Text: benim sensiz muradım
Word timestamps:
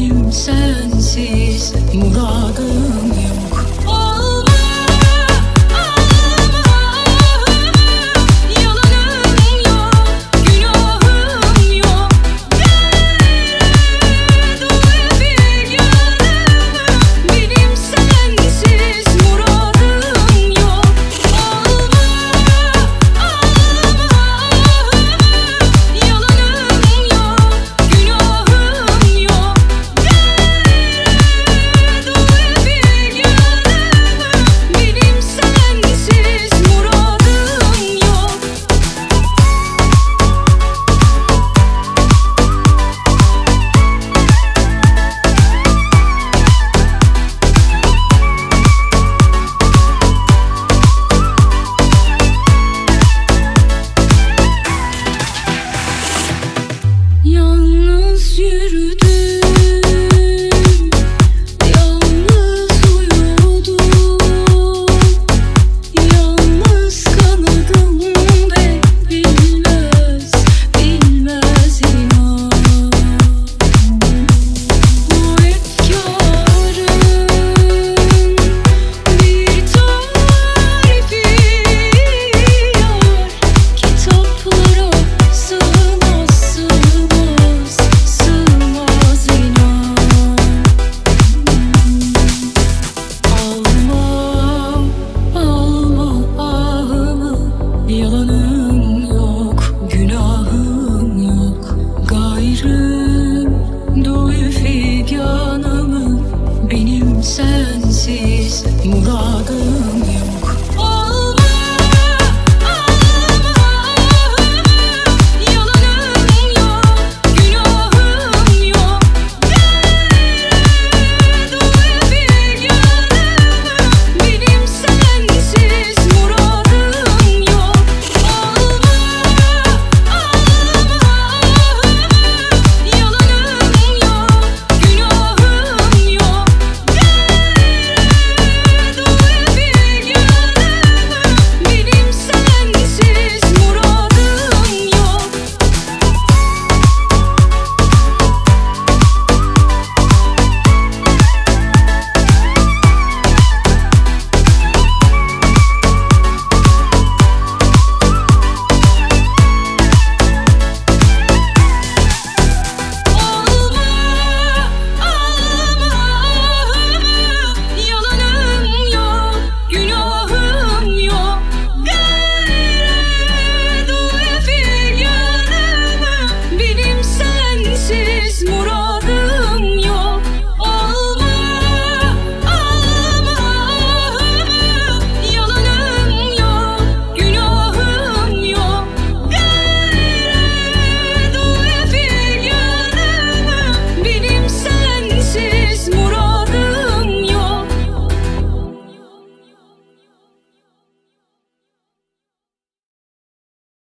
benim 0.00 0.32
sensiz 0.32 1.74
muradım 1.94 3.19